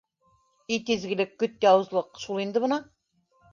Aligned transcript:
Ит 0.77 0.89
изгелек, 0.95 1.35
көт 1.45 1.69
яуызлыҡ- 1.69 2.11
шул 2.25 2.43
инде 2.47 2.67
бына! 2.67 2.83